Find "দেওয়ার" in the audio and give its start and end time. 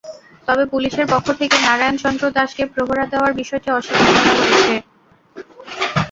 3.11-3.31